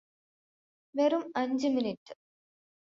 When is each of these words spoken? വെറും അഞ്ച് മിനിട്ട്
വെറും 0.95 1.23
അഞ്ച് 1.35 1.67
മിനിട്ട് 1.67 2.13